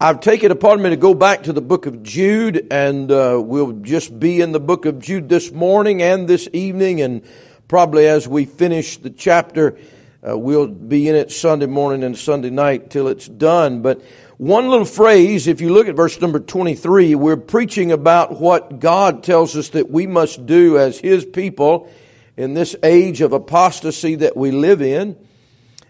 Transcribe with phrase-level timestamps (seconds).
[0.00, 3.72] I've taken upon me to go back to the book of Jude, and uh, we'll
[3.72, 7.22] just be in the book of Jude this morning and this evening, and
[7.66, 9.76] probably as we finish the chapter,
[10.24, 13.82] uh, we'll be in it Sunday morning and Sunday night till it's done.
[13.82, 14.00] But
[14.36, 19.24] one little phrase, if you look at verse number 23, we're preaching about what God
[19.24, 21.90] tells us that we must do as His people
[22.36, 25.16] in this age of apostasy that we live in.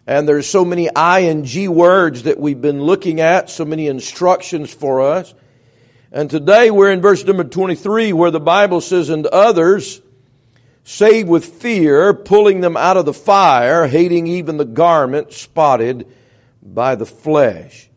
[0.09, 5.03] And there's so many ing words that we've been looking at, so many instructions for
[5.03, 5.35] us.
[6.11, 10.01] And today we're in verse number 23 where the Bible says, and others
[10.83, 16.09] save with fear, pulling them out of the fire, hating even the garment spotted
[16.63, 17.91] by the flesh.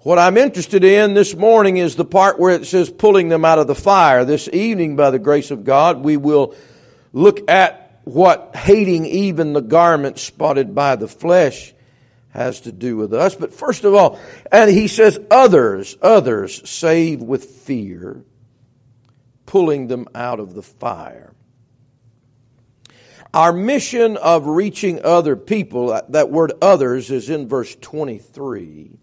[0.00, 3.60] What I'm interested in this morning is the part where it says pulling them out
[3.60, 4.24] of the fire.
[4.24, 6.56] This evening, by the grace of God, we will
[7.12, 11.72] look at what hating even the garment spotted by the flesh
[12.30, 13.34] has to do with us.
[13.34, 14.18] But first of all,
[14.50, 18.24] and he says, others, others save with fear,
[19.46, 21.34] pulling them out of the fire.
[23.34, 28.98] Our mission of reaching other people, uh, that word others is in verse 23.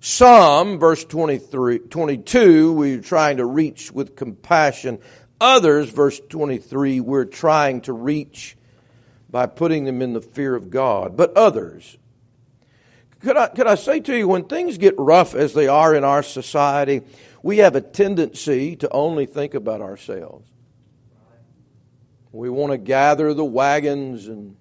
[0.00, 4.98] Some, verse 23, 22, we're trying to reach with compassion
[5.40, 8.56] Others, verse 23, we're trying to reach
[9.28, 11.16] by putting them in the fear of God.
[11.16, 11.98] But others,
[13.20, 16.04] could I, could I say to you, when things get rough as they are in
[16.04, 17.02] our society,
[17.42, 20.48] we have a tendency to only think about ourselves.
[22.32, 24.56] We want to gather the wagons and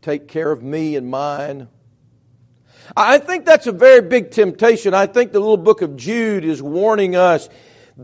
[0.00, 1.68] take care of me and mine.
[2.96, 4.94] I think that's a very big temptation.
[4.94, 7.48] I think the little book of Jude is warning us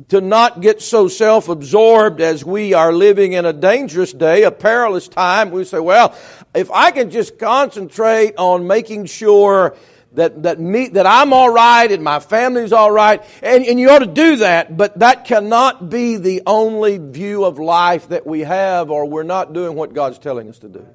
[0.09, 4.50] to not get so self absorbed as we are living in a dangerous day, a
[4.50, 5.50] perilous time.
[5.50, 6.17] We say, well,
[6.55, 9.77] if I can just concentrate on making sure
[10.15, 13.91] that, that me, that I'm all right and my family's all right, and, and you
[13.91, 18.41] ought to do that, but that cannot be the only view of life that we
[18.41, 20.87] have, or we're not doing what God's telling us to do.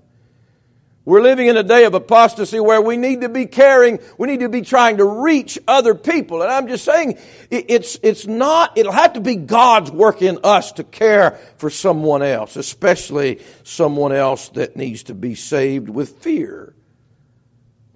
[1.05, 4.41] We're living in a day of apostasy where we need to be caring, we need
[4.41, 6.41] to be trying to reach other people.
[6.41, 7.17] And I'm just saying,
[7.49, 12.21] it's, it's not, it'll have to be God's work in us to care for someone
[12.21, 16.75] else, especially someone else that needs to be saved with fear.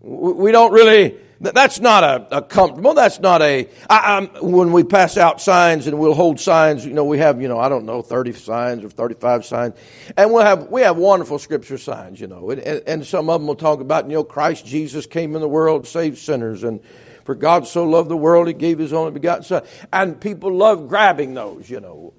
[0.04, 5.18] We don't really, that's not a, a comfortable, that's not a, I, when we pass
[5.18, 8.02] out signs and we'll hold signs, you know, we have, you know, I don't know,
[8.02, 9.76] 30 signs or 35 signs.
[10.18, 13.48] And we'll have, we have wonderful scripture signs, you know, and, and some of them
[13.48, 16.82] will talk about, you know, Christ Jesus came in the world to save sinners and
[17.24, 19.64] for God so loved the world, he gave his only begotten son.
[19.94, 22.14] And people love grabbing those, you know.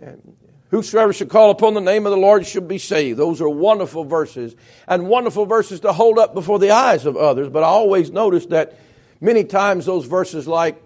[0.00, 0.36] And
[0.70, 3.18] Whosoever shall call upon the name of the Lord shall be saved.
[3.18, 4.56] Those are wonderful verses
[4.88, 7.48] and wonderful verses to hold up before the eyes of others.
[7.48, 8.78] But I always notice that
[9.20, 10.82] many times those verses like,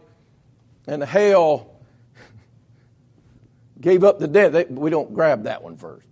[0.87, 1.71] and hell
[3.81, 6.07] gave up the dead, they, we don't grab that one first.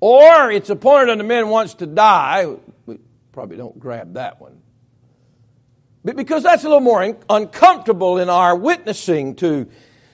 [0.00, 2.54] Or it's appointed unto men once to die.
[2.84, 2.98] We
[3.32, 4.60] probably don't grab that one.
[6.04, 9.66] But because that's a little more uncomfortable in our witnessing to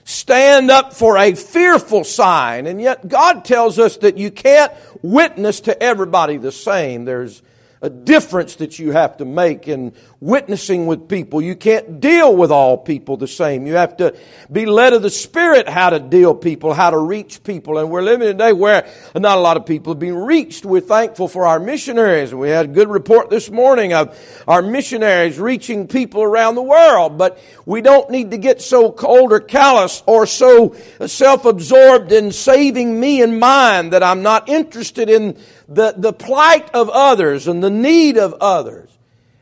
[0.03, 2.67] stand up for a fearful sign.
[2.67, 7.05] And yet God tells us that you can't witness to everybody the same.
[7.05, 7.41] There's
[7.81, 11.41] a difference that you have to make in witnessing with people.
[11.41, 13.65] You can't deal with all people the same.
[13.65, 14.15] You have to
[14.51, 17.79] be led of the Spirit how to deal people, how to reach people.
[17.79, 20.63] And we're living in a day where not a lot of people have been reached.
[20.63, 22.35] We're thankful for our missionaries.
[22.35, 24.15] We had a good report this morning of
[24.47, 27.17] our missionaries reaching people around the world.
[27.17, 32.99] But we don't need to get so cold or callous or so self-absorbed in saving
[32.99, 35.35] me and mine that I'm not interested in
[35.73, 38.89] the, the plight of others and the need of others.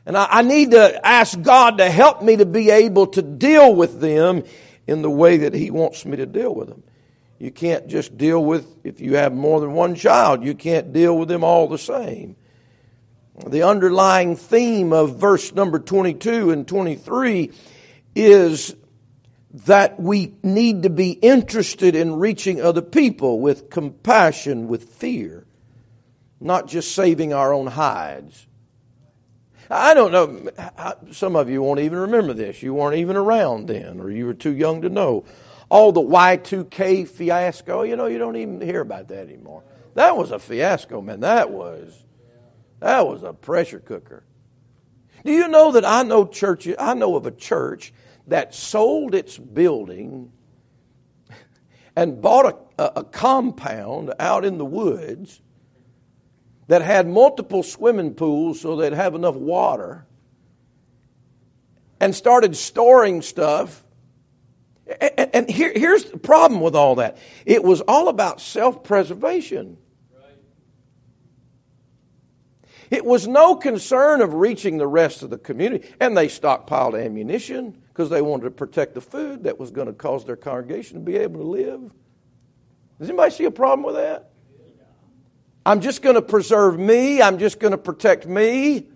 [0.06, 3.74] And I, I need to ask God to help me to be able to deal
[3.74, 4.44] with them
[4.88, 6.84] in the way that He wants me to deal with them.
[7.40, 11.18] You can't just deal with, if you have more than one child, you can't deal
[11.18, 12.36] with them all the same.
[13.48, 17.52] The underlying theme of verse number 22 and 23
[18.14, 18.76] is
[19.66, 25.46] that we need to be interested in reaching other people with compassion, with fear
[26.40, 28.48] not just saving our own hides.
[29.70, 30.52] I don't know.
[31.12, 32.64] Some of you won't even remember this.
[32.64, 35.26] You weren't even around then, or you were too young to know.
[35.70, 39.64] All the Y2K fiasco, you know, you don't even hear about that anymore.
[39.94, 41.20] That was a fiasco, man.
[41.20, 42.04] That was,
[42.80, 44.24] that was a pressure cooker.
[45.24, 47.94] Do you know that I know churches, I know of a church
[48.28, 50.32] that sold its building
[51.96, 55.42] and bought a, a, a compound out in the woods
[56.70, 60.06] that had multiple swimming pools so they'd have enough water.
[62.00, 63.84] and started storing stuff.
[65.34, 69.78] And, here, here's the problem with all that it was all about self preservation.
[72.90, 75.88] It was no concern of reaching the rest of the community.
[76.00, 79.94] And they stockpiled ammunition because they wanted to protect the food that was going to
[79.94, 81.92] cause their congregation to be able to live.
[83.00, 84.30] Does anybody see a problem with that?
[85.70, 87.22] I'm just going to preserve me.
[87.22, 88.88] I'm just going to protect me.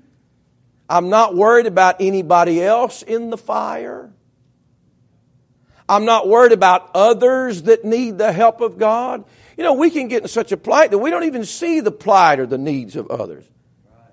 [0.90, 4.12] I'm not worried about anybody else in the fire.
[5.88, 9.24] I'm not worried about others that need the help of God.
[9.56, 11.92] You know, we can get in such a plight that we don't even see the
[11.92, 13.46] plight or the needs of others.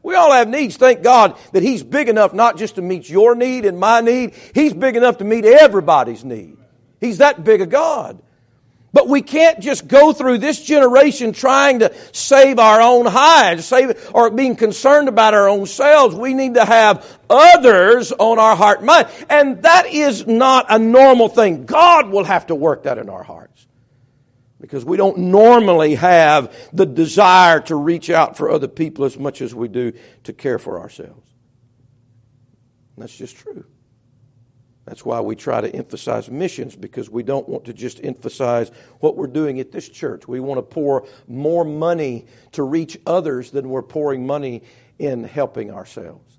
[0.03, 0.77] We all have needs.
[0.77, 4.35] Thank God that He's big enough not just to meet your need and my need,
[4.55, 6.59] He's big enough to meet everybody's need.
[7.01, 8.21] He's that big a God.
[8.92, 14.10] But we can't just go through this generation trying to save our own hides, save,
[14.12, 16.14] or being concerned about our own selves.
[16.16, 19.08] We need to have others on our heart and mind.
[19.28, 21.66] And that is not a normal thing.
[21.66, 23.66] God will have to work that in our hearts
[24.60, 29.40] because we don't normally have the desire to reach out for other people as much
[29.40, 29.92] as we do
[30.25, 31.26] to care for ourselves.
[32.98, 33.64] That's just true.
[34.90, 39.16] That's why we try to emphasize missions because we don't want to just emphasize what
[39.16, 40.26] we're doing at this church.
[40.26, 44.64] We want to pour more money to reach others than we're pouring money
[44.98, 46.37] in helping ourselves.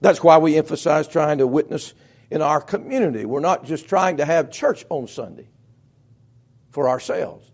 [0.00, 1.94] That's why we emphasize trying to witness
[2.28, 3.24] in our community.
[3.24, 5.48] We're not just trying to have church on Sunday
[6.72, 7.48] for ourselves.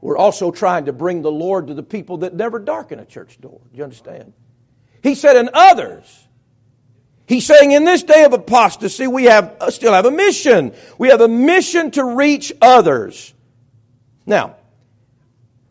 [0.00, 3.40] We're also trying to bring the Lord to the people that never darken a church
[3.40, 3.60] door.
[3.70, 4.32] Do you understand?
[5.04, 6.26] He said, and others.
[7.30, 10.74] He's saying in this day of apostasy, we have, uh, still have a mission.
[10.98, 13.32] We have a mission to reach others.
[14.26, 14.56] Now,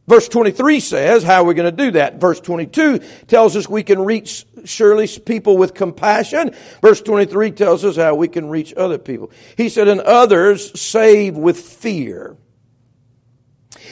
[0.08, 2.16] Verse 23 says, how are we going to do that?
[2.16, 6.56] Verse 22 tells us we can reach surely people with compassion.
[6.82, 9.30] Verse 23 tells us how we can reach other people.
[9.56, 12.38] He said, and others save with fear.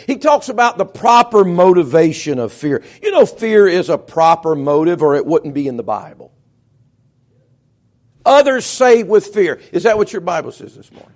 [0.08, 2.82] He talks about the proper motivation of fear.
[3.04, 6.32] You know, fear is a proper motive or it wouldn't be in the Bible.
[8.28, 9.60] Others save with fear.
[9.72, 11.14] Is that what your Bible says this morning?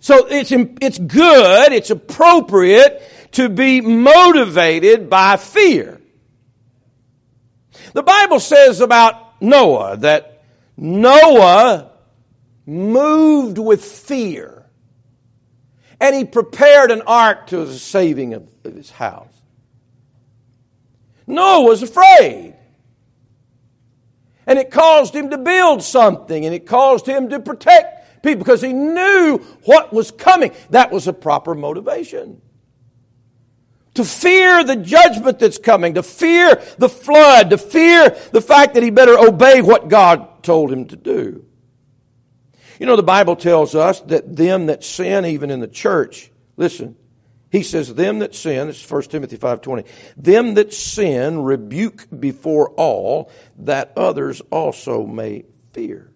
[0.00, 3.02] So it's, it's good, it's appropriate
[3.32, 6.00] to be motivated by fear.
[7.92, 10.44] The Bible says about Noah that
[10.76, 11.92] Noah
[12.64, 14.66] moved with fear
[16.00, 19.34] and he prepared an ark to the saving of, of his house.
[21.26, 22.54] Noah was afraid.
[24.46, 28.62] And it caused him to build something and it caused him to protect people because
[28.62, 30.52] he knew what was coming.
[30.70, 32.40] That was a proper motivation.
[33.94, 38.82] To fear the judgment that's coming, to fear the flood, to fear the fact that
[38.82, 41.44] he better obey what God told him to do.
[42.78, 46.94] You know, the Bible tells us that them that sin, even in the church, listen,
[47.56, 53.30] he says, them that sin, is 1 Timothy 5.20, them that sin rebuke before all,
[53.56, 56.12] that others also may fear.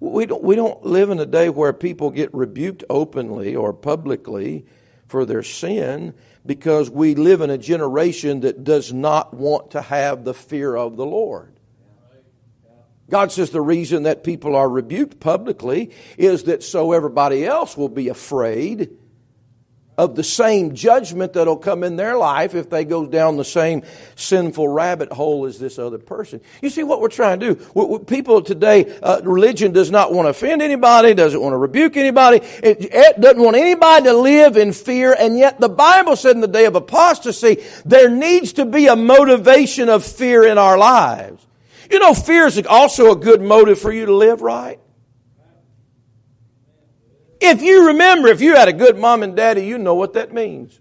[0.00, 4.66] We don't, we don't live in a day where people get rebuked openly or publicly
[5.06, 6.14] for their sin
[6.44, 10.96] because we live in a generation that does not want to have the fear of
[10.96, 11.60] the Lord.
[13.08, 17.88] God says the reason that people are rebuked publicly is that so everybody else will
[17.88, 18.97] be afraid
[19.98, 23.82] of the same judgment that'll come in their life if they go down the same
[24.14, 26.40] sinful rabbit hole as this other person.
[26.62, 27.98] You see what we're trying to do?
[28.06, 32.36] People today, uh, religion does not want to offend anybody, doesn't want to rebuke anybody,
[32.62, 36.40] it, it doesn't want anybody to live in fear, and yet the Bible said in
[36.40, 41.44] the day of apostasy, there needs to be a motivation of fear in our lives.
[41.90, 44.78] You know, fear is also a good motive for you to live right.
[47.40, 50.32] If you remember, if you had a good mom and daddy, you know what that
[50.32, 50.78] means.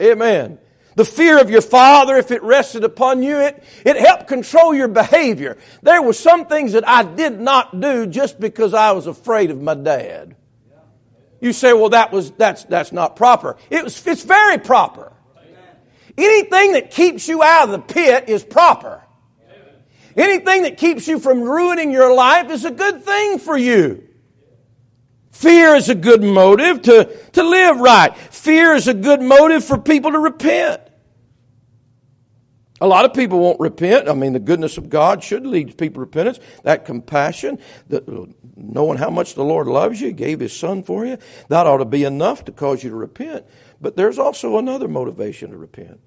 [0.00, 0.58] Amen.
[0.96, 4.88] The fear of your father, if it rested upon you, it, it helped control your
[4.88, 5.58] behavior.
[5.82, 9.60] There were some things that I did not do just because I was afraid of
[9.60, 10.36] my dad.
[11.40, 13.56] You say, well, that was, that's, that's not proper.
[13.68, 15.12] It was, it's very proper.
[16.16, 19.02] Anything that keeps you out of the pit is proper.
[20.16, 24.05] Anything that keeps you from ruining your life is a good thing for you.
[25.36, 28.16] Fear is a good motive to, to live right.
[28.16, 30.80] Fear is a good motive for people to repent.
[32.80, 34.08] A lot of people won't repent.
[34.08, 36.40] I mean, the goodness of God should lead people to repentance.
[36.62, 38.08] That compassion, that
[38.56, 41.84] knowing how much the Lord loves you, gave His Son for you, that ought to
[41.84, 43.44] be enough to cause you to repent.
[43.78, 46.00] But there's also another motivation to repent.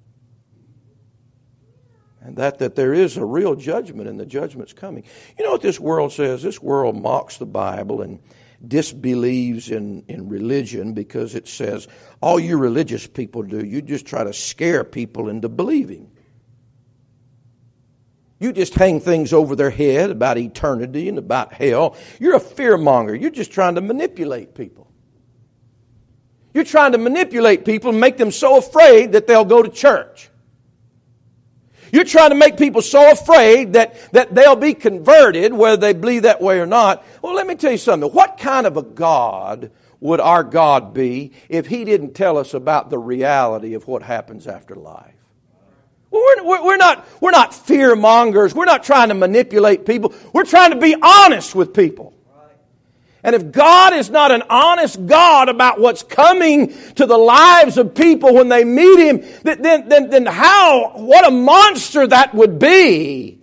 [2.19, 5.03] And that, that there is a real judgment and the judgment's coming.
[5.38, 6.41] You know what this world says?
[6.41, 8.19] This world mocks the Bible and
[8.67, 11.87] disbelieves in, in religion because it says
[12.21, 16.11] all you religious people do, you just try to scare people into believing.
[18.39, 21.97] You just hang things over their head about eternity and about hell.
[22.19, 23.19] You're a fearmonger.
[23.19, 24.89] You're just trying to manipulate people.
[26.53, 30.28] You're trying to manipulate people and make them so afraid that they'll go to church.
[31.91, 36.24] You're trying to make people so afraid that, that they'll be converted, whether they believe
[36.24, 37.05] that way or not.
[37.22, 38.10] Well, let me tell you something.
[38.12, 42.89] What kind of a God would our God be if He didn't tell us about
[42.89, 45.13] the reality of what happens after life?
[46.12, 48.55] Well, we're, we're, not, we're not fear mongers.
[48.55, 50.13] We're not trying to manipulate people.
[50.34, 52.13] We're trying to be honest with people.
[53.23, 57.93] And if God is not an honest God about what's coming to the lives of
[57.93, 63.39] people when they meet Him, then, then, then how, what a monster that would be.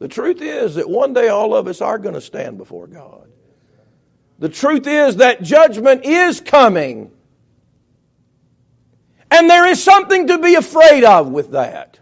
[0.00, 3.28] The truth is that one day all of us are going to stand before God.
[4.38, 7.10] The truth is that judgment is coming.
[9.30, 11.98] And there is something to be afraid of with that.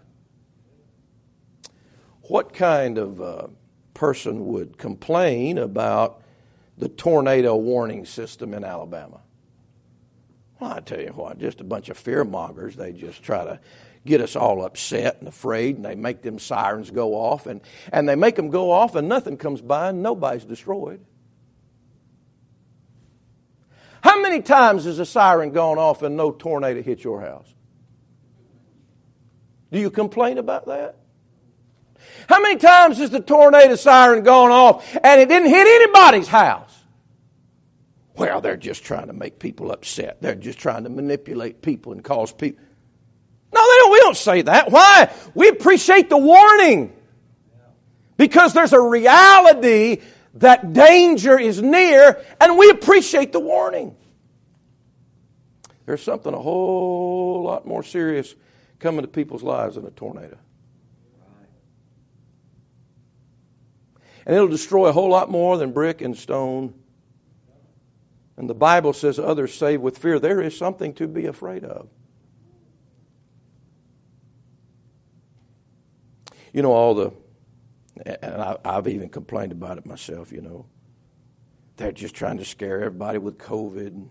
[2.23, 3.47] What kind of uh,
[3.95, 6.23] person would complain about
[6.79, 9.21] the tornado warning system in Alabama.
[10.61, 12.77] Well, I tell you what, just a bunch of fear mongers.
[12.77, 13.61] They just try to
[14.05, 17.61] get us all upset and afraid, and they make them sirens go off, and,
[17.93, 21.05] and they make them go off, and nothing comes by, and nobody's destroyed.
[24.01, 27.53] How many times has a siren gone off and no tornado hit your house?
[29.73, 30.97] Do you complain about that?
[32.29, 36.73] How many times has the tornado siren gone off and it didn't hit anybody's house?
[38.17, 40.23] Well, they're just trying to make people upset.
[40.23, 42.65] They're just trying to manipulate people and cause people.
[43.53, 43.93] No, they don't.
[43.93, 44.71] We don't say that.
[44.71, 45.13] Why?
[45.35, 46.93] We appreciate the warning.
[48.17, 50.01] Because there's a reality
[50.35, 53.95] that danger is near, and we appreciate the warning.
[55.85, 58.35] There's something a whole lot more serious
[58.79, 60.39] coming to people's lives than a tornado.
[64.27, 66.75] And it'll destroy a whole lot more than brick and stone
[68.37, 71.89] and the Bible says others save with fear, there is something to be afraid of.
[76.53, 77.13] You know, all the,
[78.05, 80.67] and I, have even complained about it myself, you know.
[81.77, 84.09] They're just trying to scare everybody with COVID.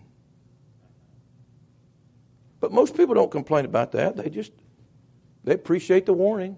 [2.60, 4.16] But most people don't complain about that.
[4.16, 4.52] They just,
[5.44, 6.56] they appreciate the warning.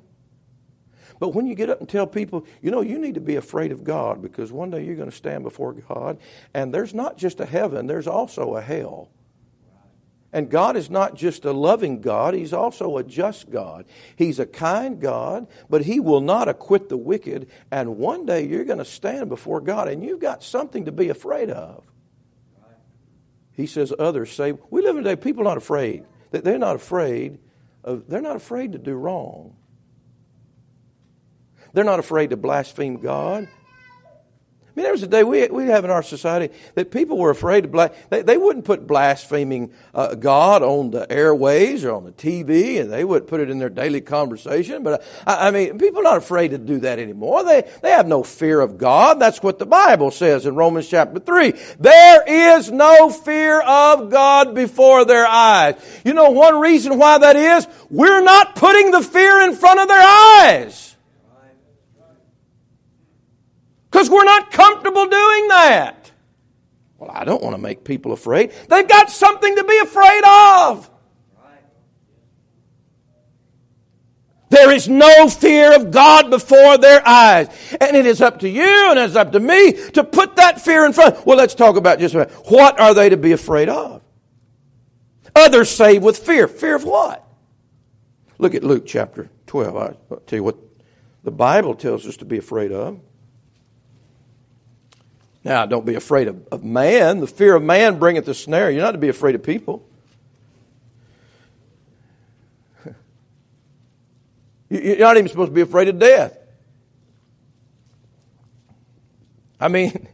[1.18, 3.72] But when you get up and tell people, you know, you need to be afraid
[3.72, 6.18] of God because one day you're going to stand before God,
[6.54, 9.10] and there's not just a heaven, there's also a hell.
[10.30, 13.87] And God is not just a loving God, He's also a just God.
[14.14, 17.48] He's a kind God, but He will not acquit the wicked.
[17.70, 21.08] And one day you're going to stand before God, and you've got something to be
[21.08, 21.82] afraid of.
[23.52, 26.04] He says, Others say, We live in a day, people are not afraid.
[26.30, 27.38] They're not afraid
[27.82, 29.56] of, they're not afraid to do wrong.
[31.78, 33.44] They're not afraid to blaspheme God.
[33.47, 37.30] I mean, there was a day we, we have in our society that people were
[37.30, 38.00] afraid to blaspheme.
[38.11, 42.92] They, they wouldn't put blaspheming uh, God on the airways or on the TV, and
[42.92, 44.82] they wouldn't put it in their daily conversation.
[44.82, 47.44] But I, I mean, people are not afraid to do that anymore.
[47.44, 49.20] They, they have no fear of God.
[49.20, 51.52] That's what the Bible says in Romans chapter 3.
[51.78, 55.76] There is no fear of God before their eyes.
[56.04, 57.68] You know one reason why that is?
[57.88, 60.88] We're not putting the fear in front of their eyes.
[63.99, 66.12] Because we're not comfortable doing that.
[66.99, 68.52] Well, I don't want to make people afraid.
[68.69, 70.88] They've got something to be afraid of.
[74.50, 77.49] There is no fear of God before their eyes.
[77.81, 80.87] And it is up to you and it's up to me to put that fear
[80.87, 81.26] in front.
[81.26, 82.33] Well, let's talk about just a minute.
[82.47, 84.00] What are they to be afraid of?
[85.35, 86.47] Others say with fear.
[86.47, 87.28] Fear of what?
[88.38, 89.76] Look at Luke chapter 12.
[89.76, 90.57] I'll tell you what
[91.25, 93.00] the Bible tells us to be afraid of.
[95.49, 97.21] Now, don't be afraid of, of man.
[97.21, 98.71] The fear of man bringeth the snare.
[98.71, 99.83] You're not to be afraid of people.
[104.69, 106.37] You're not even supposed to be afraid of death.
[109.59, 110.07] I mean,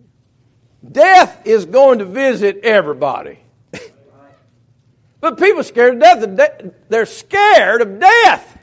[0.92, 3.38] death is going to visit everybody.
[5.20, 6.64] but people are scared of death.
[6.90, 8.58] They're scared of death.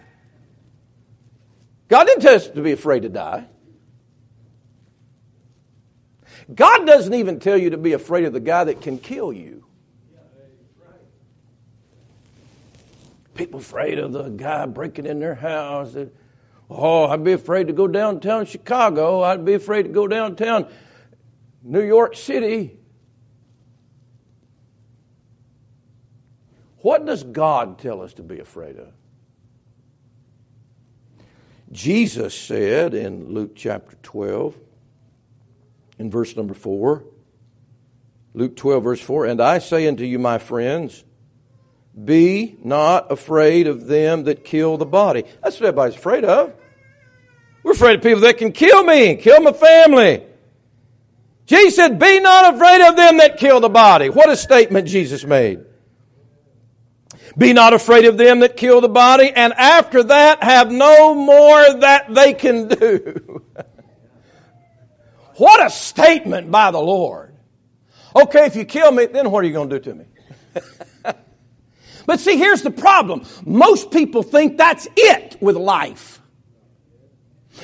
[1.88, 3.48] God didn't tell us to be afraid to die.
[6.53, 9.65] God doesn't even tell you to be afraid of the guy that can kill you.
[13.36, 15.96] People afraid of the guy breaking in their house.
[16.70, 19.22] Oh, I'd be afraid to go downtown Chicago.
[19.22, 20.67] I'd be afraid to go downtown
[21.63, 22.77] New York City.
[26.79, 28.91] What does God tell us to be afraid of?
[31.72, 34.58] Jesus said in Luke chapter 12,
[36.01, 37.03] in verse number 4,
[38.34, 41.03] Luke 12, verse 4, And I say unto you, my friends,
[42.03, 45.25] be not afraid of them that kill the body.
[45.43, 46.53] That's what everybody's afraid of.
[47.62, 50.24] We're afraid of people that can kill me, kill my family.
[51.46, 54.10] Jesus said, Be not afraid of them that kill the body.
[54.10, 55.63] What a statement Jesus made.
[57.38, 61.79] Be not afraid of them that kill the body, and after that have no more
[61.81, 63.43] that they can do.
[65.42, 67.34] what a statement by the Lord.
[68.16, 70.06] Okay, if you kill me, then what are you going to do to me?
[72.06, 73.24] but see, here's the problem.
[73.44, 76.22] Most people think that's it with life.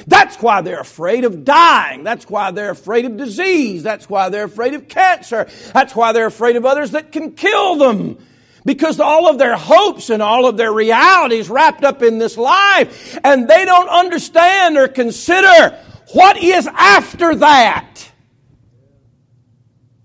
[0.07, 2.03] That's why they're afraid of dying.
[2.03, 3.83] That's why they're afraid of disease.
[3.83, 5.47] That's why they're afraid of cancer.
[5.71, 8.17] That's why they're afraid of others that can kill them.
[8.65, 13.19] Because all of their hopes and all of their realities wrapped up in this life,
[13.23, 15.77] and they don't understand or consider
[16.13, 18.11] what is after that.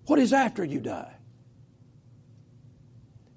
[0.06, 1.14] What is after you die?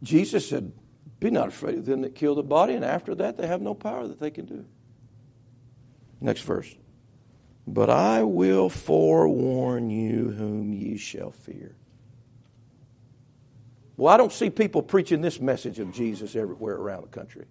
[0.04, 0.72] Jesus said,
[1.20, 3.74] Be not afraid of them that kill the body, and after that they have no
[3.74, 4.66] power that they can do.
[6.22, 6.74] Next verse.
[7.68, 11.76] But I will forewarn you whom ye shall fear.
[13.98, 17.46] Well, I don't see people preaching this message of Jesus everywhere around the country.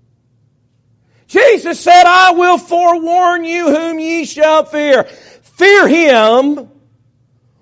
[1.27, 5.05] Jesus said, I will forewarn you whom ye shall fear.
[5.05, 6.71] Fear him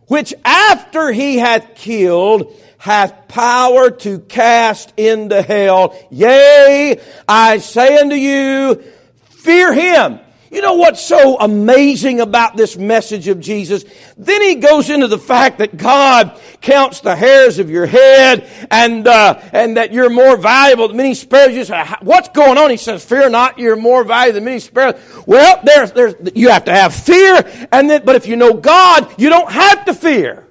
[0.06, 5.96] which after he hath killed hath power to cast into hell.
[6.10, 8.82] Yea, I say unto you,
[9.30, 10.18] fear him.
[10.52, 13.86] You know what's so amazing about this message of Jesus?
[14.18, 19.08] Then he goes into the fact that God counts the hairs of your head and,
[19.08, 21.56] uh, and that you're more valuable than many sparrows.
[21.56, 22.68] You say, what's going on?
[22.68, 25.00] He says, fear not, you're more valuable than many sparrows.
[25.26, 29.10] Well, there's, there's, you have to have fear and then, but if you know God,
[29.18, 30.46] you don't have to fear.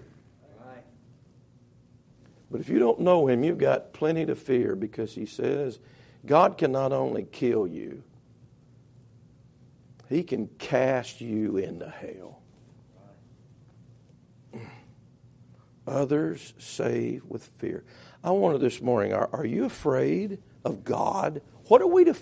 [2.50, 5.78] But if you don't know him, you've got plenty to fear because he says
[6.26, 8.02] God can not only kill you,
[10.12, 12.42] he can cast you into hell.
[15.88, 17.84] Others save with fear.
[18.24, 21.42] I wonder this morning are, are you afraid of God?
[21.68, 22.16] What are we to.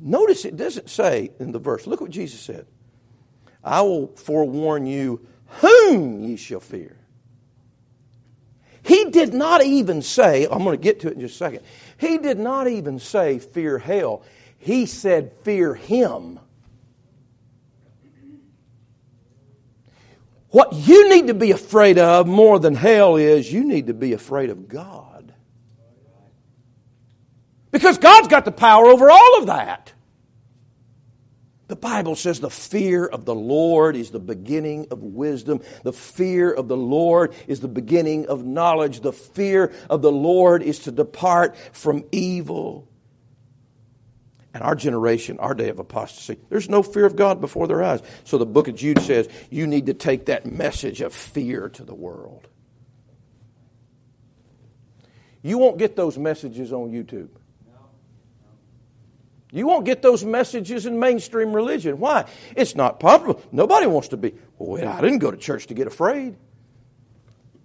[0.00, 1.86] Notice it doesn't say in the verse.
[1.86, 2.66] Look what Jesus said.
[3.64, 5.26] I will forewarn you
[5.60, 6.96] whom ye shall fear.
[8.82, 11.60] He did not even say, I'm going to get to it in just a second.
[11.98, 14.22] He did not even say fear hell.
[14.58, 16.40] He said fear him.
[20.50, 24.14] What you need to be afraid of more than hell is you need to be
[24.14, 25.34] afraid of God.
[27.70, 29.92] Because God's got the power over all of that.
[31.68, 35.60] The Bible says the fear of the Lord is the beginning of wisdom.
[35.82, 39.00] The fear of the Lord is the beginning of knowledge.
[39.00, 42.87] The fear of the Lord is to depart from evil.
[44.54, 48.02] And our generation, our day of apostasy, there's no fear of God before their eyes.
[48.24, 51.84] So the book of Jude says you need to take that message of fear to
[51.84, 52.48] the world.
[55.42, 57.28] You won't get those messages on YouTube.
[59.50, 61.98] You won't get those messages in mainstream religion.
[62.00, 62.26] Why?
[62.54, 63.40] It's not popular.
[63.50, 66.36] Nobody wants to be, well, I didn't go to church to get afraid.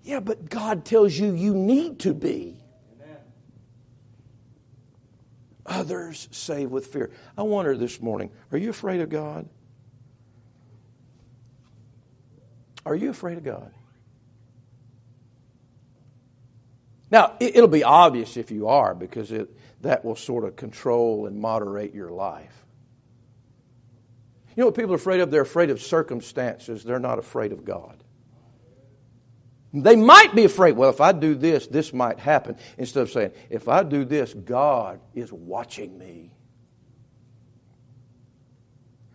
[0.03, 2.62] Yeah, but God tells you you need to be.
[5.65, 7.11] Others save with fear.
[7.37, 9.47] I wonder this morning are you afraid of God?
[12.85, 13.71] Are you afraid of God?
[17.09, 21.39] Now, it'll be obvious if you are because it, that will sort of control and
[21.39, 22.65] moderate your life.
[24.55, 25.31] You know what people are afraid of?
[25.31, 28.02] They're afraid of circumstances, they're not afraid of God.
[29.73, 33.31] They might be afraid, well, if I do this, this might happen, instead of saying,
[33.49, 36.31] if I do this, God is watching me.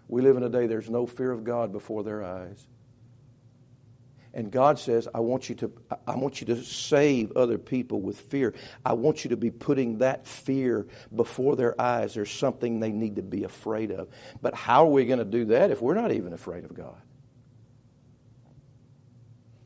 [0.09, 2.67] We live in a day there's no fear of God before their eyes.
[4.35, 5.73] And God says, I want you to
[6.07, 8.55] I want you to save other people with fear.
[8.85, 12.15] I want you to be putting that fear before their eyes.
[12.15, 14.09] There's something they need to be afraid of.
[14.43, 17.01] But how are we going to do that if we're not even afraid of God?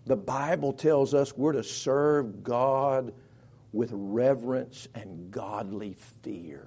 [0.06, 3.14] The Bible tells us we're to serve God
[3.72, 6.66] with reverence and godly fear.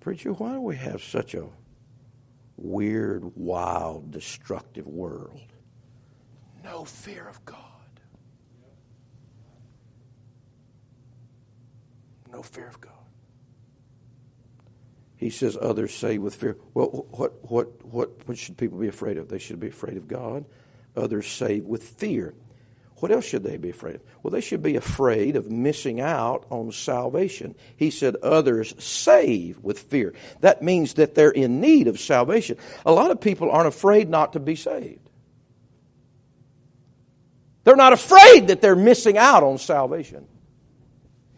[0.00, 1.46] Preacher, why do we have such a
[2.56, 5.40] weird, wild, destructive world?
[6.64, 7.58] No fear of God.
[12.32, 12.99] No fear of God.
[15.20, 16.56] He says others say with fear.
[16.72, 19.28] Well, what, what, what, what should people be afraid of?
[19.28, 20.46] They should be afraid of God.
[20.96, 22.32] Others say with fear.
[22.96, 24.00] What else should they be afraid of?
[24.22, 27.54] Well, they should be afraid of missing out on salvation.
[27.76, 30.14] He said others save with fear.
[30.40, 32.56] That means that they're in need of salvation.
[32.86, 35.06] A lot of people aren't afraid not to be saved.
[37.64, 40.26] They're not afraid that they're missing out on salvation.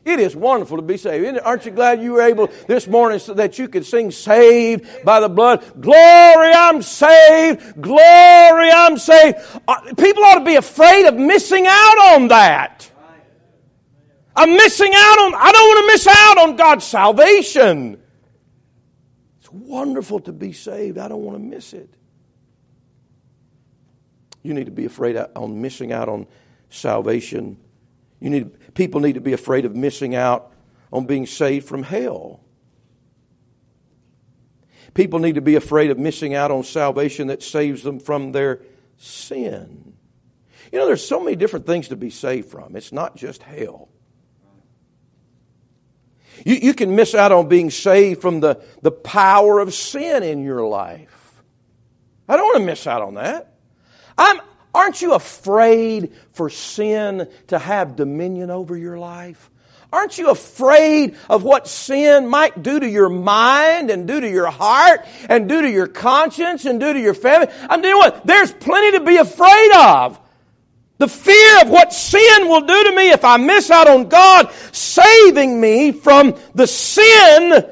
[0.05, 1.39] It is wonderful to be saved.
[1.45, 5.21] Aren't you glad you were able this morning so that you could sing saved by
[5.21, 5.81] the blood?
[5.81, 7.81] Glory, I'm saved.
[7.81, 9.37] Glory, I'm saved.
[9.69, 12.91] Uh, people ought to be afraid of missing out on that.
[14.35, 18.03] I'm missing out on, I don't want to miss out on God's salvation.
[19.39, 20.99] It's wonderful to be saved.
[20.99, 21.95] I don't want to miss it.
[24.43, 26.27] You need to be afraid on missing out on
[26.71, 27.59] salvation
[28.23, 30.53] you need, people need to be afraid of missing out
[30.93, 32.41] on being saved from hell.
[34.95, 38.61] People need to be afraid of missing out on salvation that saves them from their
[38.99, 39.95] sin.
[40.71, 42.77] You know, there's so many different things to be saved from.
[42.77, 43.89] It's not just hell.
[46.45, 50.43] You, you can miss out on being saved from the, the power of sin in
[50.43, 51.43] your life.
[52.29, 53.55] I don't want to miss out on that.
[54.17, 54.41] I'm,
[54.75, 59.51] Aren't you afraid for sin to have dominion over your life?
[59.93, 64.51] Aren't you afraid of what sin might do to your mind and do to your
[64.51, 67.49] heart and do to your conscience and do to your family?
[67.61, 70.19] I'm telling you what, there's plenty to be afraid of.
[70.97, 74.51] The fear of what sin will do to me if I miss out on God
[74.73, 77.69] saving me from the sin,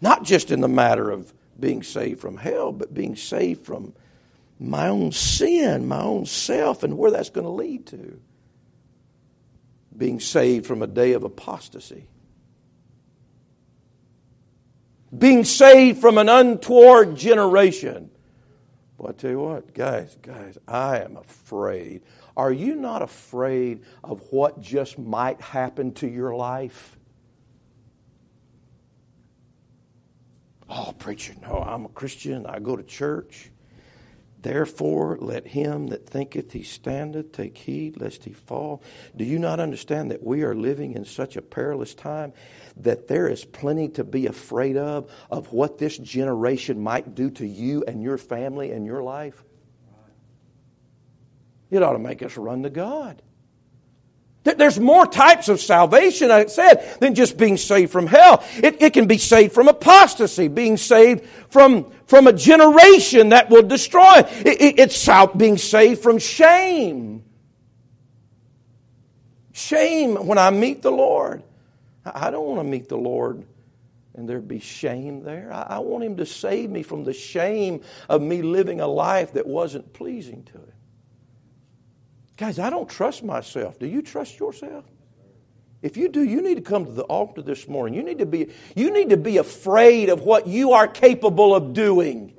[0.00, 3.92] not just in the matter of being saved from hell, but being saved from
[4.58, 8.20] my own sin, my own self, and where that's going to lead to.
[9.96, 12.06] Being saved from a day of apostasy.
[15.16, 18.10] Being saved from an untoward generation.
[18.98, 22.02] Well, I tell you what, guys, guys, I am afraid.
[22.36, 26.96] Are you not afraid of what just might happen to your life?
[30.68, 32.44] Oh, preacher, no, I'm a Christian.
[32.44, 33.50] I go to church.
[34.40, 38.82] Therefore, let him that thinketh he standeth take heed lest he fall.
[39.16, 42.32] Do you not understand that we are living in such a perilous time
[42.76, 47.46] that there is plenty to be afraid of, of what this generation might do to
[47.46, 49.42] you and your family and your life?
[51.70, 53.20] It ought to make us run to God.
[54.56, 58.44] There's more types of salvation, I said, than just being saved from hell.
[58.56, 63.62] It, it, can be saved from apostasy, being saved from, from a generation that will
[63.62, 64.18] destroy.
[64.18, 67.24] It, it, it's being saved from shame.
[69.52, 71.42] Shame when I meet the Lord.
[72.04, 73.44] I don't want to meet the Lord
[74.18, 75.52] and there be shame there.
[75.52, 79.34] I, I want Him to save me from the shame of me living a life
[79.34, 80.72] that wasn't pleasing to Him.
[82.38, 83.80] Guys, I don't trust myself.
[83.80, 84.84] Do you trust yourself?
[85.82, 87.94] If you do, you need to come to the altar this morning.
[87.94, 91.72] You need to be, you need to be afraid of what you are capable of
[91.72, 92.34] doing.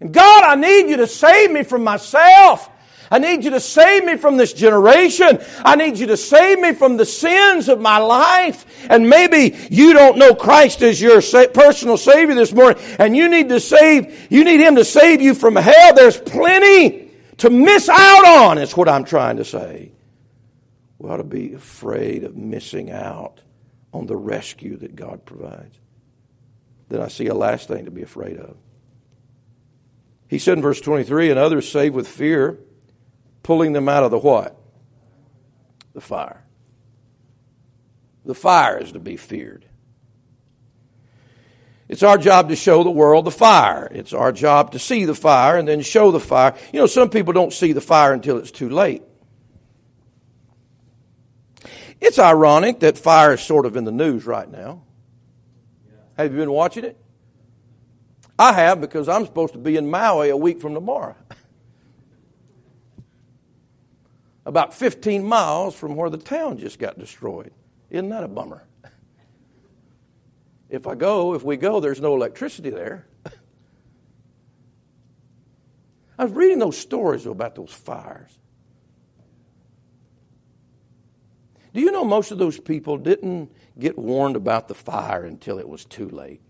[0.00, 2.68] And God, I need you to save me from myself.
[3.10, 5.40] I need you to save me from this generation.
[5.58, 8.64] I need you to save me from the sins of my life.
[8.88, 13.50] And maybe you don't know Christ as your personal Savior this morning, and you need
[13.50, 15.94] to save, you need Him to save you from hell.
[15.94, 17.09] There's plenty
[17.40, 19.92] to miss out on, is what I'm trying to say.
[20.98, 23.40] We ought to be afraid of missing out
[23.92, 25.78] on the rescue that God provides.
[26.88, 28.56] Then I see a last thing to be afraid of.
[30.28, 32.58] He said in verse 23, and others save with fear,
[33.42, 34.56] pulling them out of the what?
[35.94, 36.44] The fire.
[38.24, 39.64] The fire is to be feared.
[41.90, 43.88] It's our job to show the world the fire.
[43.90, 46.54] It's our job to see the fire and then show the fire.
[46.72, 49.02] You know, some people don't see the fire until it's too late.
[52.00, 54.84] It's ironic that fire is sort of in the news right now.
[56.16, 56.96] Have you been watching it?
[58.38, 61.16] I have because I'm supposed to be in Maui a week from tomorrow.
[64.46, 67.50] About 15 miles from where the town just got destroyed.
[67.90, 68.62] Isn't that a bummer?
[70.70, 73.06] If I go, if we go, there's no electricity there.
[76.18, 78.30] I was reading those stories about those fires.
[81.74, 85.68] Do you know most of those people didn't get warned about the fire until it
[85.68, 86.40] was too late?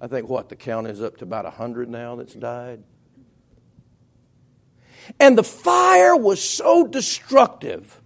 [0.00, 2.82] I think what the count is up to about 100 now that's died.
[5.18, 8.00] And the fire was so destructive.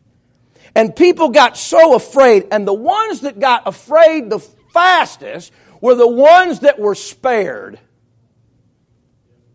[0.74, 2.48] And people got so afraid.
[2.50, 7.78] And the ones that got afraid the fastest were the ones that were spared.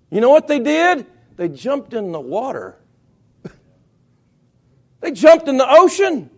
[0.10, 1.06] You know what they did?
[1.38, 2.78] They jumped in the water.
[5.02, 6.32] they jumped in the ocean.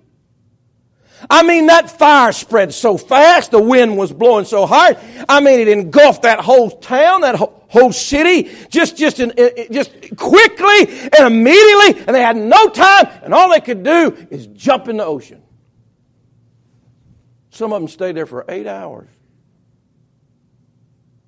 [1.30, 4.98] I mean, that fire spread so fast, the wind was blowing so hard.
[5.30, 9.32] I mean, it engulfed that whole town, that whole city, just, just, in,
[9.72, 14.48] just quickly and immediately, and they had no time, and all they could do is
[14.48, 15.41] jump in the ocean.
[17.54, 19.08] Some of them stayed there for eight hours.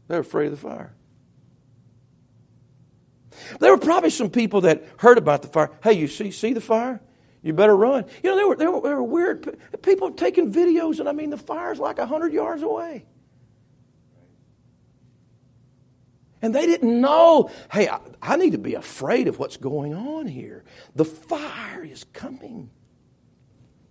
[0.07, 0.95] They're afraid of the fire.
[3.59, 5.69] There were probably some people that heard about the fire.
[5.83, 6.99] Hey, you see, see the fire?
[7.43, 8.05] You better run.
[8.23, 11.29] You know, there were, there were, there were weird people taking videos, and I mean,
[11.29, 13.05] the fire's like 100 yards away.
[16.41, 20.25] And they didn't know, hey, I, I, need to be afraid of what's going on
[20.25, 20.63] here.
[20.95, 22.71] The fire is coming.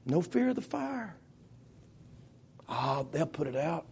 [0.04, 1.16] No fear of the fire.
[2.68, 3.86] Oh, they'll put it out.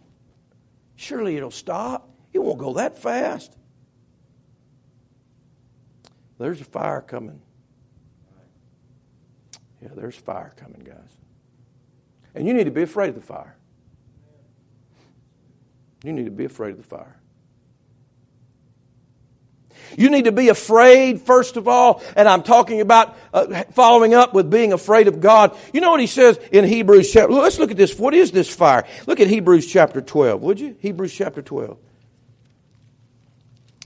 [0.95, 2.09] Surely it'll stop.
[2.31, 3.55] It won't go that fast.
[6.37, 7.39] There's a fire coming.
[9.81, 11.17] Yeah, there's fire coming, guys.
[12.35, 13.55] And you need to be afraid of the fire.
[16.03, 17.17] You need to be afraid of the fire.
[19.97, 24.33] You need to be afraid, first of all, and I'm talking about uh, following up
[24.33, 25.57] with being afraid of God.
[25.73, 27.97] You know what he says in Hebrews chapter, let's look at this.
[27.97, 28.85] What is this fire?
[29.07, 30.75] Look at Hebrews chapter 12, would you?
[30.79, 31.77] Hebrews chapter 12.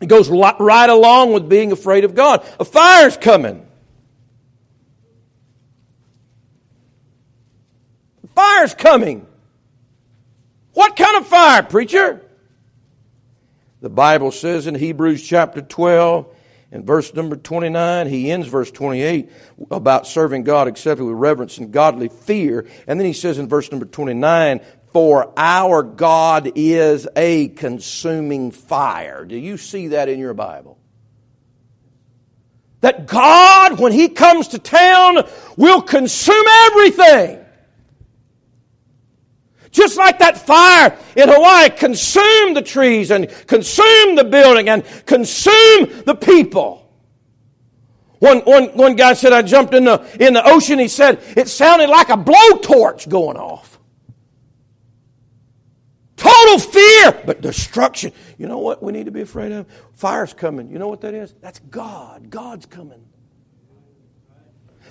[0.01, 2.45] It goes right along with being afraid of God.
[2.59, 3.65] A fire's coming.
[8.35, 9.25] Fire's coming.
[10.73, 12.21] What kind of fire, preacher?
[13.81, 16.35] The Bible says in Hebrews chapter 12
[16.71, 19.29] and verse number 29, he ends verse 28
[19.69, 22.67] about serving God acceptably with reverence and godly fear.
[22.87, 24.61] And then he says in verse number 29,
[24.91, 29.25] for our God is a consuming fire.
[29.25, 30.79] Do you see that in your Bible?
[32.81, 37.43] That God, when He comes to town, will consume everything.
[39.77, 46.03] Just like that fire in Hawaii consumed the trees and consumed the building and consumed
[46.03, 46.91] the people.
[48.17, 50.79] One, one, one guy said, I jumped in the, in the ocean.
[50.79, 53.79] He said, it sounded like a blowtorch going off.
[56.15, 58.13] Total fear, but destruction.
[58.39, 59.67] You know what we need to be afraid of?
[59.93, 60.71] Fire's coming.
[60.71, 61.35] You know what that is?
[61.39, 62.31] That's God.
[62.31, 63.06] God's coming.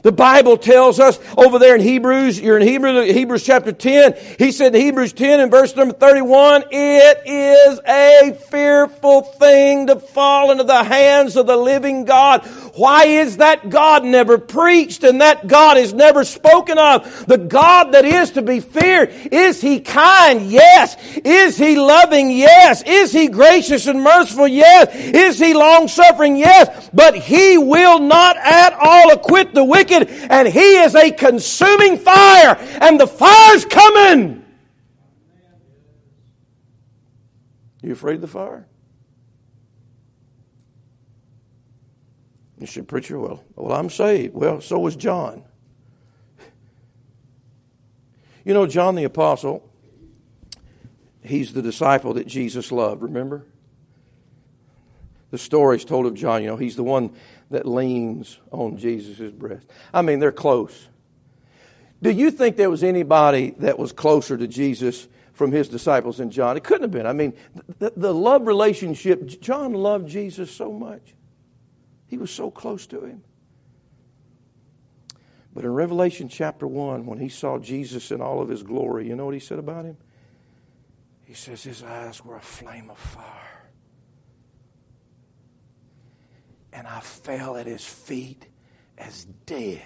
[0.07, 4.53] The Bible tells us over there in Hebrews, you're in Hebrew, Hebrews chapter 10, he
[4.53, 10.53] said in Hebrews 10 and verse number 31, it is a fearful thing to fall
[10.53, 12.47] into the hands of the living God.
[12.77, 17.27] Why is that God never preached and that God is never spoken of?
[17.27, 19.11] The God that is to be feared.
[19.33, 20.51] Is He kind?
[20.51, 20.97] Yes.
[21.25, 22.31] Is He loving?
[22.31, 22.83] Yes.
[22.87, 24.47] Is He gracious and merciful?
[24.47, 24.95] Yes.
[24.95, 26.37] Is He long suffering?
[26.37, 26.91] Yes.
[26.93, 31.99] But He will not at all acquit the wicked wicked, and he is a consuming
[31.99, 34.45] fire, and the fire's coming.
[37.83, 38.67] You afraid of the fire?
[42.59, 44.35] You should preacher, well, well, I'm saved.
[44.35, 45.45] Well, so was John.
[48.45, 49.69] You know, John the Apostle,
[51.23, 53.45] he's the disciple that Jesus loved, remember?
[55.33, 57.11] The story's told of John, you know, he's the one
[57.51, 59.67] that leans on Jesus' breast.
[59.95, 60.89] I mean, they're close.
[62.03, 66.31] Do you think there was anybody that was closer to Jesus from his disciples than
[66.31, 66.57] John?
[66.57, 67.07] It couldn't have been.
[67.07, 67.35] I mean,
[67.79, 71.15] the, the love relationship, John loved Jesus so much.
[72.07, 73.23] He was so close to him.
[75.55, 79.17] But in Revelation chapter 1, when he saw Jesus in all of his glory, you
[79.17, 79.97] know what he said about him?
[81.25, 83.66] He says his eyes were a flame of fire.
[86.77, 88.47] And I fell at his feet
[88.99, 89.83] as dead.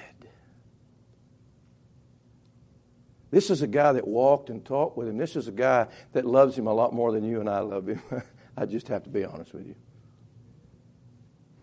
[3.30, 5.16] This is a guy that walked and talked with him.
[5.16, 7.86] This is a guy that loves him a lot more than you and I love
[7.86, 8.02] him.
[8.56, 9.76] I just have to be honest with you.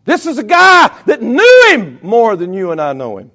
[0.06, 3.32] This is a guy that knew him more than you and I know him.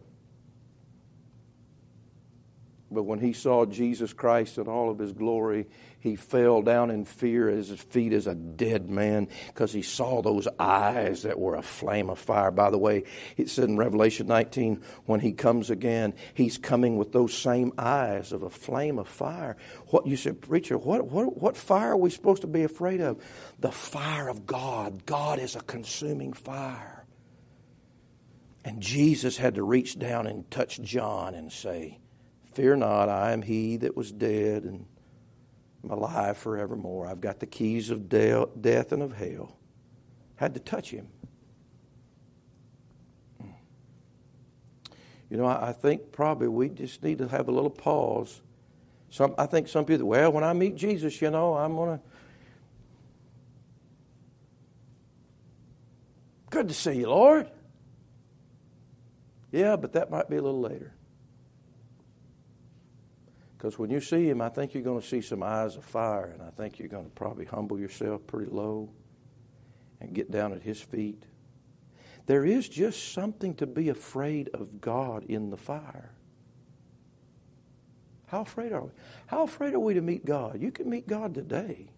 [2.93, 5.67] But when he saw Jesus Christ in all of his glory,
[6.03, 10.21] he fell down in fear at his feet as a dead man because he saw
[10.21, 12.51] those eyes that were a flame of fire.
[12.51, 13.05] By the way,
[13.37, 18.33] it said in Revelation 19, when he comes again, he's coming with those same eyes
[18.33, 19.57] of a flame of fire.
[19.89, 23.23] What you said, preacher, what, what, what fire are we supposed to be afraid of?
[23.61, 25.07] The fire of God.
[25.07, 27.07] God is a consuming fire.
[28.65, 31.99] And Jesus had to reach down and touch John and say,
[32.55, 34.85] Fear not, I am he that was dead and
[35.85, 37.07] am alive forevermore.
[37.07, 39.57] I've got the keys of de- death and of hell.
[40.37, 41.09] Had to touch him.
[45.31, 48.43] You know, I, I think probably we just need to have a little pause.
[49.09, 52.05] Some, I think some people, well, when I meet Jesus, you know, I'm going to.
[56.51, 57.51] Good to see you, Lord.
[59.53, 60.93] Yeah, but that might be a little later.
[63.63, 66.33] Because when you see him, I think you're going to see some eyes of fire,
[66.35, 68.91] and I think you're going to probably humble yourself pretty low
[70.01, 71.23] and get down at his feet.
[72.27, 76.11] There is just something to be afraid of God in the fire.
[78.27, 78.91] How afraid are we?
[79.29, 80.61] How afraid are we to meet God?
[80.61, 81.89] You can meet God today.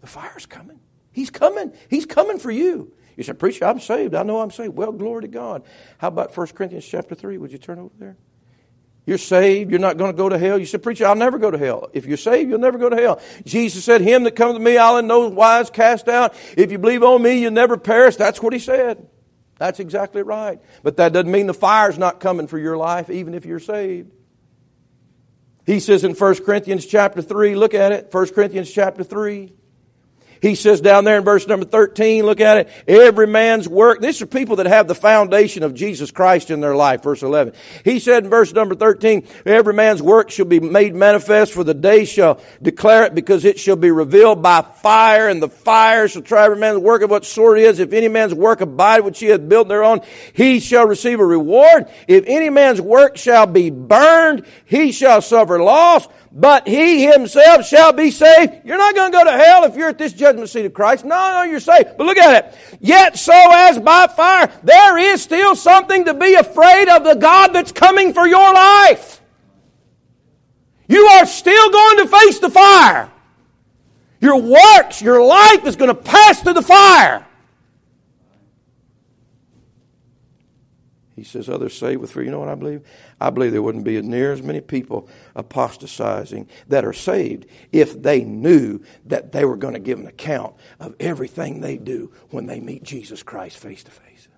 [0.00, 0.80] The fire's coming.
[1.12, 1.74] He's coming.
[1.90, 2.94] He's coming for you.
[3.18, 4.14] You said, Preacher, I'm saved.
[4.14, 4.74] I know I'm saved.
[4.74, 5.64] Well, glory to God.
[5.98, 7.36] How about 1 Corinthians chapter 3?
[7.36, 8.16] Would you turn over there?
[9.10, 9.72] You're saved.
[9.72, 10.56] You're not going to go to hell.
[10.56, 11.90] You said, Preacher, I'll never go to hell.
[11.92, 13.20] If you're saved, you'll never go to hell.
[13.44, 16.32] Jesus said, Him that comes to me, I'll in no wise cast out.
[16.56, 18.14] If you believe on me, you'll never perish.
[18.14, 19.04] That's what He said.
[19.58, 20.60] That's exactly right.
[20.84, 24.12] But that doesn't mean the fire's not coming for your life, even if you're saved.
[25.66, 29.52] He says in 1 Corinthians chapter 3, look at it, 1 Corinthians chapter 3.
[30.40, 34.00] He says down there in verse number 13, look at it, every man's work.
[34.00, 37.52] These are people that have the foundation of Jesus Christ in their life, verse 11.
[37.84, 41.74] He said in verse number 13, every man's work shall be made manifest for the
[41.74, 46.22] day shall declare it because it shall be revealed by fire and the fire shall
[46.22, 47.78] try every man's work of what sort it is.
[47.78, 50.00] If any man's work abide which he hath built thereon,
[50.32, 51.86] he shall receive a reward.
[52.08, 57.92] If any man's work shall be burned, he shall suffer loss but he himself shall
[57.92, 58.64] be saved.
[58.64, 61.04] You're not going to go to hell if you're at this judgment seat of Christ.
[61.04, 61.96] No, no, you're saved.
[61.98, 62.78] But look at it.
[62.80, 67.48] Yet so as by fire, there is still something to be afraid of the God
[67.48, 69.20] that's coming for your life.
[70.86, 73.10] You are still going to face the fire.
[74.20, 77.26] Your works, your life is going to pass through the fire.
[81.20, 82.22] He says, others say with fear.
[82.22, 82.82] You know what I believe?
[83.20, 85.06] I believe there wouldn't be near as many people
[85.36, 90.54] apostatizing that are saved if they knew that they were going to give an account
[90.78, 94.28] of everything they do when they meet Jesus Christ face to face.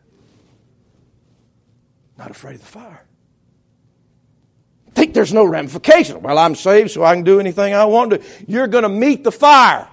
[2.19, 3.05] Not afraid of the fire.
[4.97, 6.21] Think there's no ramification.
[6.21, 8.23] Well, I'm saved, so I can do anything I want to.
[8.49, 9.87] You're going to meet the fire.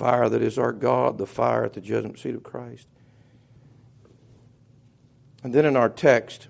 [0.00, 2.88] Fire that is our God, the fire at the judgment seat of Christ.
[5.42, 6.48] And then in our text,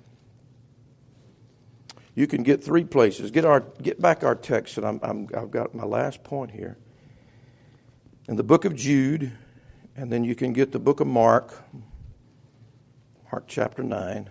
[2.15, 3.33] you can get three places.
[3.33, 6.79] Get, our, get back our text, and I'm, I'm, I've got my last point here.
[8.29, 9.33] In the book of Jude,
[9.97, 11.53] and then you can get the book of Mark,
[13.33, 14.31] Mark chapter 9.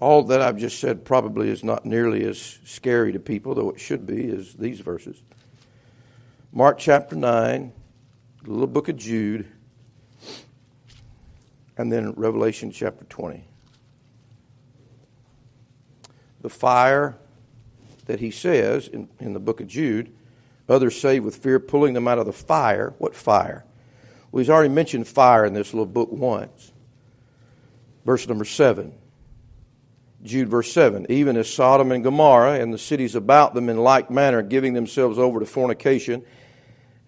[0.00, 3.78] All that I've just said probably is not nearly as scary to people, though it
[3.78, 5.22] should be, as these verses.
[6.58, 7.72] Mark chapter 9,
[8.42, 9.46] the little book of Jude,
[11.76, 13.44] and then Revelation chapter 20.
[16.40, 17.16] The fire
[18.06, 20.12] that he says in, in the book of Jude,
[20.68, 22.92] others say with fear, pulling them out of the fire.
[22.98, 23.64] What fire?
[24.32, 26.72] Well, he's already mentioned fire in this little book once.
[28.04, 28.92] Verse number 7.
[30.24, 34.10] Jude verse 7 even as Sodom and Gomorrah and the cities about them in like
[34.10, 36.24] manner giving themselves over to fornication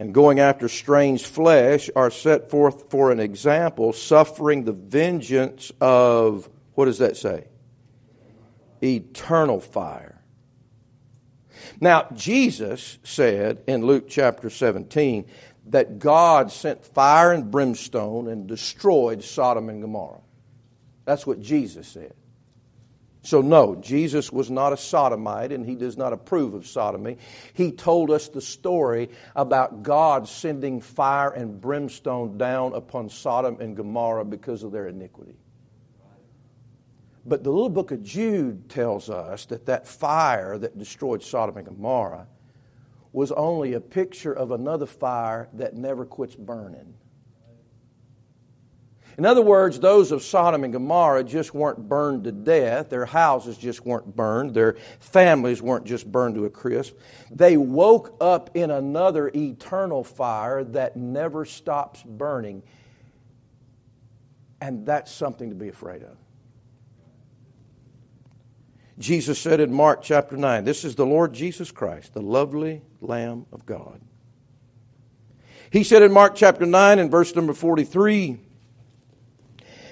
[0.00, 6.48] and going after strange flesh are set forth for an example, suffering the vengeance of,
[6.72, 7.48] what does that say?
[8.82, 10.22] Eternal fire.
[11.82, 15.26] Now, Jesus said in Luke chapter 17
[15.66, 20.22] that God sent fire and brimstone and destroyed Sodom and Gomorrah.
[21.04, 22.14] That's what Jesus said.
[23.22, 27.18] So, no, Jesus was not a sodomite and he does not approve of sodomy.
[27.52, 33.76] He told us the story about God sending fire and brimstone down upon Sodom and
[33.76, 35.36] Gomorrah because of their iniquity.
[37.26, 41.66] But the little book of Jude tells us that that fire that destroyed Sodom and
[41.66, 42.26] Gomorrah
[43.12, 46.94] was only a picture of another fire that never quits burning.
[49.20, 52.88] In other words, those of Sodom and Gomorrah just weren't burned to death.
[52.88, 54.54] Their houses just weren't burned.
[54.54, 56.96] Their families weren't just burned to a crisp.
[57.30, 62.62] They woke up in another eternal fire that never stops burning.
[64.58, 66.16] And that's something to be afraid of.
[68.98, 73.44] Jesus said in Mark chapter 9, This is the Lord Jesus Christ, the lovely Lamb
[73.52, 74.00] of God.
[75.70, 78.46] He said in Mark chapter 9 and verse number 43,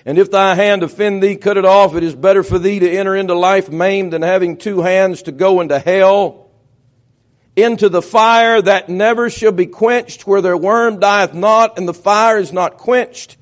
[0.04, 1.94] and if thy hand offend thee, cut it off.
[1.94, 5.32] It is better for thee to enter into life maimed than having two hands to
[5.32, 6.50] go into hell,
[7.56, 11.94] into the fire that never shall be quenched, where their worm dieth not, and the
[11.94, 13.36] fire is not quenched.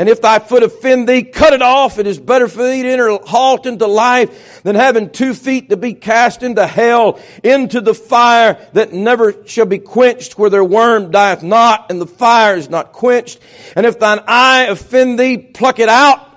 [0.00, 1.98] And if thy foot offend thee, cut it off.
[1.98, 5.76] It is better for thee to enter halt into life than having two feet to
[5.76, 11.10] be cast into hell, into the fire that never shall be quenched, where their worm
[11.10, 13.40] dieth not, and the fire is not quenched.
[13.76, 16.29] And if thine eye offend thee, pluck it out.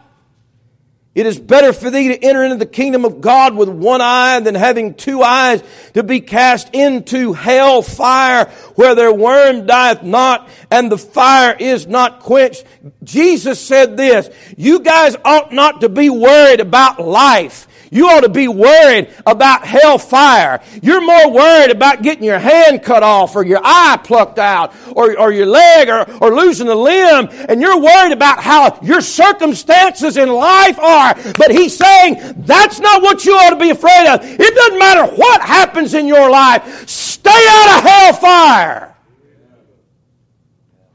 [1.16, 4.40] It is better for thee to enter into the kingdom of God with one eye
[4.40, 5.62] than having two eyes
[5.94, 8.46] to be cast into hell fire
[8.76, 12.66] where their worm dieth not and the fire is not quenched.
[13.04, 17.68] Jesus said this, you guys ought not to be worried about life.
[17.94, 20.62] You ought to be worried about hellfire.
[20.82, 25.16] You're more worried about getting your hand cut off or your eye plucked out or,
[25.20, 27.30] or your leg or, or losing a limb.
[27.48, 31.14] And you're worried about how your circumstances in life are.
[31.38, 34.22] But he's saying that's not what you ought to be afraid of.
[34.24, 36.90] It doesn't matter what happens in your life.
[36.90, 38.96] Stay out of hellfire.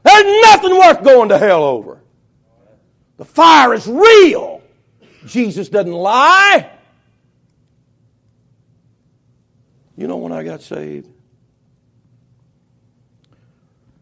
[0.03, 2.01] There's nothing worth going to hell over.
[3.15, 4.61] The fire is real.
[5.25, 6.71] Jesus doesn't lie.
[9.99, 11.09] You know when I got saved?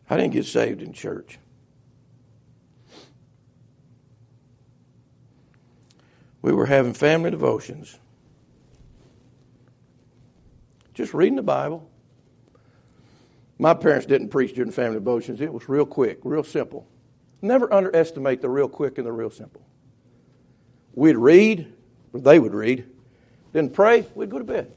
[0.07, 1.39] I didn't get saved in church.
[6.43, 7.97] We were having family devotions.
[10.93, 11.89] Just reading the Bible.
[13.57, 15.41] My parents didn't preach during family devotions.
[15.41, 16.87] It was real quick, real simple.
[17.41, 19.65] Never underestimate the real quick and the real simple.
[20.93, 21.73] We'd read,
[22.13, 22.85] or they would read,
[23.51, 24.76] then pray, we'd go to bed.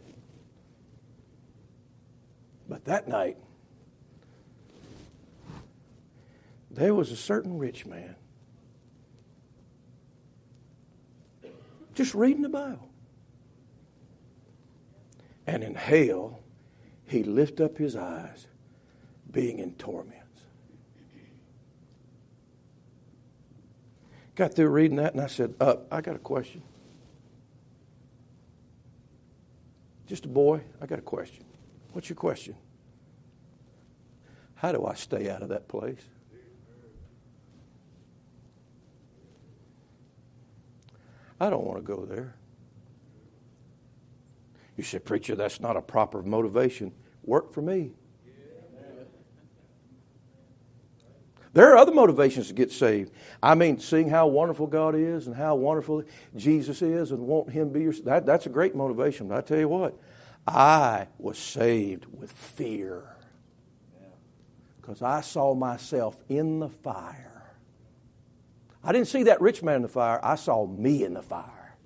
[2.71, 3.37] But that night,
[6.71, 8.15] there was a certain rich man
[11.97, 12.89] just reading the Bible.
[15.49, 16.39] And in hell,
[17.07, 18.47] he lift up his eyes,
[19.29, 20.45] being in torments.
[24.37, 26.63] Got through reading that, and I said, uh, I got a question.
[30.07, 31.45] Just a boy, I got a question.
[31.93, 32.55] What's your question?
[34.55, 36.01] How do I stay out of that place?
[41.41, 42.35] I don't want to go there.
[44.77, 46.93] You said, Preacher, that's not a proper motivation.
[47.25, 47.93] Work for me.
[51.53, 53.13] There are other motivations to get saved.
[53.43, 56.05] I mean, seeing how wonderful God is and how wonderful
[56.37, 57.93] Jesus is and want Him to be your.
[58.05, 59.27] That, that's a great motivation.
[59.29, 59.99] But I tell you what,
[60.47, 63.05] I was saved with fear
[64.81, 67.55] because I saw myself in the fire.
[68.83, 71.77] I didn't see that rich man in the fire, I saw me in the fire.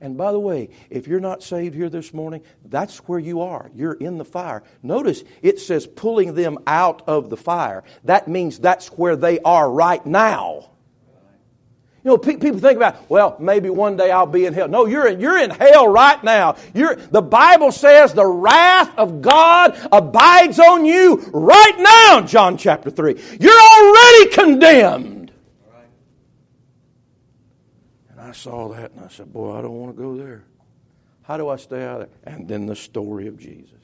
[0.00, 3.70] And by the way, if you're not saved here this morning, that's where you are.
[3.74, 4.62] You're in the fire.
[4.82, 7.82] Notice it says pulling them out of the fire.
[8.04, 10.70] That means that's where they are right now.
[12.06, 14.68] You know, pe- people think about, well, maybe one day I'll be in hell.
[14.68, 16.54] No, you're in, you're in hell right now.
[16.72, 22.90] You're, the Bible says the wrath of God abides on you right now, John chapter
[22.90, 23.20] 3.
[23.40, 25.32] You're already condemned.
[28.10, 30.44] And I saw that and I said, boy, I don't want to go there.
[31.22, 32.34] How do I stay out of there?
[32.34, 33.80] And then the story of Jesus.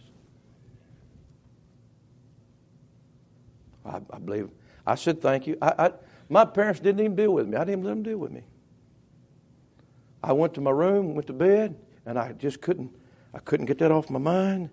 [3.84, 4.48] I, I believe.
[4.86, 5.58] I said, thank you.
[5.60, 5.92] I, I
[6.33, 7.59] my parents didn't even deal with me.
[7.59, 8.43] I didn't let them deal with me.
[10.24, 11.76] I went to my room, went to bed,
[12.07, 12.91] and I just couldn't.
[13.35, 14.70] I couldn't get that off my mind.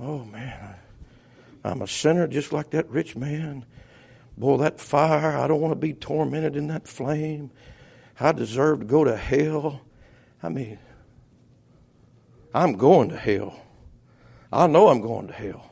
[0.00, 0.76] Oh man,
[1.64, 3.64] I, I'm a sinner just like that rich man.
[4.36, 5.36] Boy, that fire!
[5.36, 7.52] I don't want to be tormented in that flame.
[8.18, 9.82] I deserve to go to hell.
[10.42, 10.80] I mean,
[12.52, 13.60] I'm going to hell.
[14.52, 15.67] I know I'm going to hell.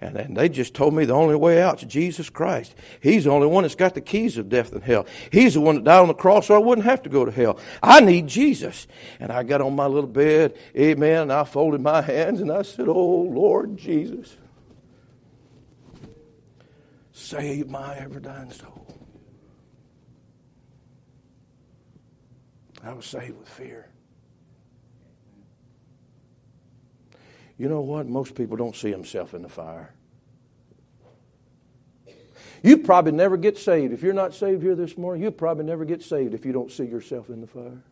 [0.00, 2.74] And, and they just told me the only way out is Jesus Christ.
[3.00, 5.06] He's the only one that's got the keys of death and hell.
[5.32, 7.32] He's the one that died on the cross so I wouldn't have to go to
[7.32, 7.58] hell.
[7.82, 8.86] I need Jesus.
[9.18, 12.62] And I got on my little bed, amen, and I folded my hands and I
[12.62, 14.36] said, Oh, Lord Jesus,
[17.12, 18.86] save my ever dying soul.
[22.84, 23.88] I was saved with fear.
[27.58, 28.06] You know what?
[28.06, 29.92] Most people don't see themselves in the fire.
[32.62, 33.92] You probably never get saved.
[33.92, 36.70] If you're not saved here this morning, you probably never get saved if you don't
[36.70, 37.82] see yourself in the fire.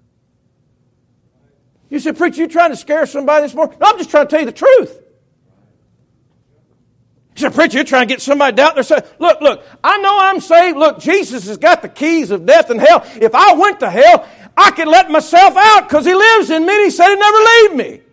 [1.89, 3.77] You said, Preacher, you're trying to scare somebody this morning?
[3.81, 5.03] No, I'm just trying to tell you the truth.
[7.37, 8.83] You said, Preacher, you're trying to get somebody down there.
[8.83, 10.79] Say, look, look, I know I'm saved.
[10.79, 13.05] Look, Jesus has got the keys of death and hell.
[13.21, 16.75] If I went to hell, I could let myself out because He lives in me
[16.75, 18.06] and He said He'd never leave me.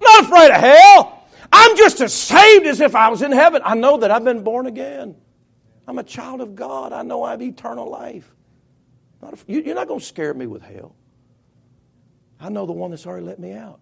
[0.00, 1.24] I'm not afraid of hell.
[1.52, 3.62] I'm just as saved as if I was in heaven.
[3.64, 5.16] I know that I've been born again.
[5.86, 6.92] I'm a child of God.
[6.92, 8.32] I know I have eternal life.
[9.46, 10.94] You're not going to scare me with hell.
[12.38, 13.80] I know the one that's already let me out.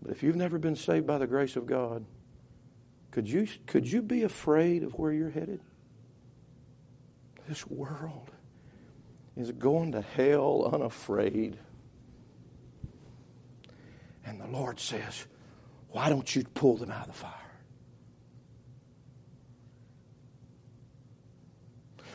[0.00, 2.04] But if you've never been saved by the grace of God,
[3.10, 5.60] could you, could you be afraid of where you're headed?
[7.48, 8.30] This world
[9.36, 11.58] is going to hell unafraid.
[14.26, 15.26] And the Lord says,
[15.90, 17.32] Why don't you pull them out of the fire?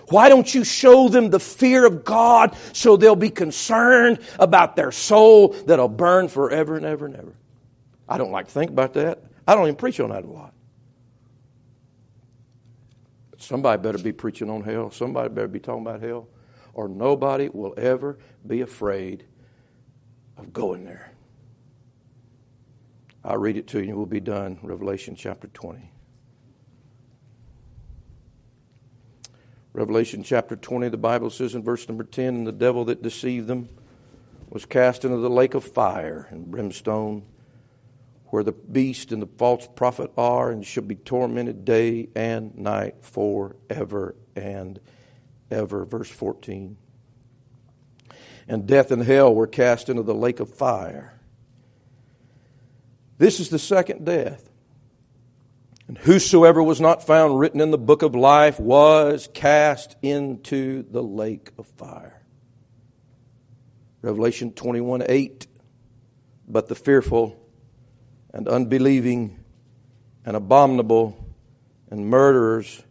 [0.10, 4.91] Why don't you show them the fear of God so they'll be concerned about their
[4.91, 7.34] soul that'll burn forever and ever and ever?
[8.07, 9.24] I don't like to think about that.
[9.47, 10.53] I don't even preach on that a lot.
[13.30, 14.89] But somebody better be preaching on hell.
[14.89, 16.28] Somebody better be talking about hell.
[16.74, 19.26] Or nobody will ever be afraid
[20.38, 21.12] of going there.
[23.30, 24.57] I'll read it to you and we'll be done.
[24.63, 25.91] Revelation chapter 20.
[29.71, 33.45] Revelation chapter 20, the Bible says in verse number 10 And the devil that deceived
[33.45, 33.69] them
[34.49, 37.23] was cast into the lake of fire and brimstone,
[38.30, 42.95] where the beast and the false prophet are, and shall be tormented day and night
[43.01, 44.80] forever and
[45.51, 45.86] ever.
[45.86, 46.77] Verse 14.
[48.47, 51.18] And death and hell were cast into the lake of fire.
[53.20, 54.49] This is the second death.
[55.88, 61.03] And whosoever was not found written in the book of life was cast into the
[61.03, 62.22] lake of fire.
[64.01, 65.47] Revelation 21 8.
[66.47, 67.36] But the fearful
[68.34, 69.43] and unbelieving
[70.26, 71.17] and abominable
[71.91, 72.82] and murderers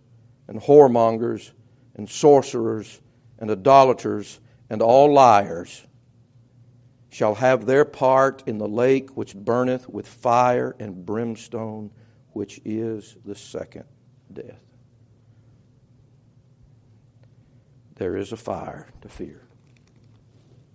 [0.47, 1.53] and whoremongers
[1.95, 3.01] and sorcerers
[3.39, 5.87] and idolaters and all liars
[7.19, 11.91] shall have their part in the lake which burneth with fire and brimstone,
[12.31, 13.83] which is the second
[14.33, 14.63] death.
[17.97, 19.48] There is a fire to fear.